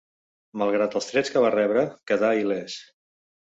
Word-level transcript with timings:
Malgrat 0.61 0.97
els 1.01 1.09
trets 1.09 1.35
que 1.35 1.45
va 1.45 1.53
rebre, 1.57 1.85
quedà 2.13 2.35
il·lès. 2.47 2.83